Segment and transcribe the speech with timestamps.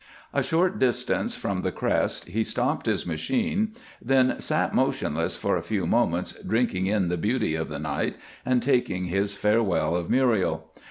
[0.33, 5.61] A short distance from the crest he stopped his machine, then sat motionless for a
[5.61, 10.71] few moments drinking in the beauty of the night and taking his farewell of Muriel.